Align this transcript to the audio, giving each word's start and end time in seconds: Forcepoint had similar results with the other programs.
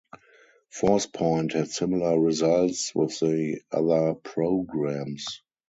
Forcepoint 0.75 1.53
had 1.53 1.69
similar 1.69 2.19
results 2.19 2.91
with 2.95 3.19
the 3.19 3.61
other 3.71 4.15
programs. 4.15 5.43